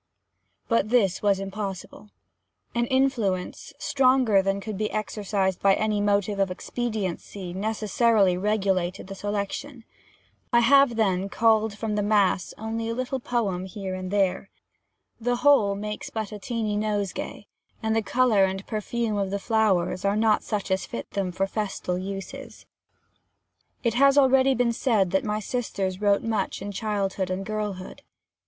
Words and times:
But 0.67 0.89
this 0.89 1.21
was 1.21 1.39
impossible: 1.39 2.09
an 2.73 2.87
influence, 2.87 3.71
stronger 3.77 4.41
than 4.41 4.59
could 4.59 4.75
be 4.75 4.89
exercised 4.89 5.61
by 5.61 5.75
any 5.75 6.01
motive 6.01 6.39
of 6.39 6.49
expediency, 6.49 7.53
necessarily 7.53 8.35
regulated 8.35 9.05
the 9.05 9.13
selection. 9.13 9.83
I 10.51 10.61
have, 10.61 10.95
then, 10.95 11.29
culled 11.29 11.77
from 11.77 11.93
the 11.93 12.01
mass 12.01 12.51
only 12.57 12.89
a 12.89 12.95
little 12.95 13.19
poem 13.19 13.65
here 13.65 13.93
and 13.93 14.09
there. 14.09 14.49
The 15.19 15.35
whole 15.35 15.75
makes 15.75 16.09
but 16.09 16.31
a 16.31 16.39
tiny 16.39 16.75
nosegay, 16.75 17.45
and 17.83 17.95
the 17.95 18.01
colour 18.01 18.43
and 18.45 18.65
perfume 18.65 19.17
of 19.17 19.29
the 19.29 19.37
flowers 19.37 20.03
are 20.03 20.17
not 20.17 20.41
such 20.43 20.71
as 20.71 20.87
fit 20.87 21.11
them 21.11 21.31
for 21.31 21.45
festal 21.45 21.99
uses. 21.99 22.65
It 23.83 23.93
has 23.93 24.15
been 24.15 24.23
already 24.23 24.71
said 24.71 25.11
that 25.11 25.23
my 25.23 25.39
sisters 25.39 26.01
wrote 26.01 26.23
much 26.23 26.59
in 26.59 26.71
childhood 26.71 27.29
and 27.29 27.45
girlhood. 27.45 28.01